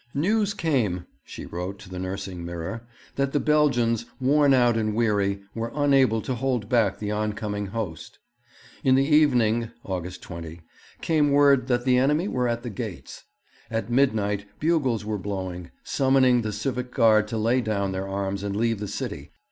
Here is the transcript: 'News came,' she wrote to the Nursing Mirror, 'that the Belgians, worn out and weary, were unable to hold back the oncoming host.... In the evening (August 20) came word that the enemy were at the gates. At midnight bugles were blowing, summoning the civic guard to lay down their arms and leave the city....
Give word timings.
'News 0.15 0.55
came,' 0.55 1.05
she 1.23 1.45
wrote 1.45 1.77
to 1.77 1.87
the 1.87 1.99
Nursing 1.99 2.43
Mirror, 2.43 2.87
'that 3.17 3.33
the 3.33 3.39
Belgians, 3.39 4.07
worn 4.19 4.51
out 4.51 4.75
and 4.75 4.95
weary, 4.95 5.43
were 5.53 5.71
unable 5.75 6.23
to 6.23 6.33
hold 6.33 6.67
back 6.67 6.97
the 6.97 7.11
oncoming 7.11 7.67
host.... 7.67 8.17
In 8.83 8.95
the 8.95 9.05
evening 9.05 9.69
(August 9.83 10.23
20) 10.23 10.61
came 11.01 11.29
word 11.29 11.67
that 11.67 11.85
the 11.85 11.99
enemy 11.99 12.27
were 12.27 12.47
at 12.47 12.63
the 12.63 12.71
gates. 12.71 13.25
At 13.69 13.91
midnight 13.91 14.45
bugles 14.59 15.05
were 15.05 15.19
blowing, 15.19 15.69
summoning 15.83 16.41
the 16.41 16.51
civic 16.51 16.91
guard 16.91 17.27
to 17.27 17.37
lay 17.37 17.61
down 17.61 17.91
their 17.91 18.07
arms 18.07 18.41
and 18.41 18.55
leave 18.55 18.79
the 18.79 18.87
city.... 18.87 19.29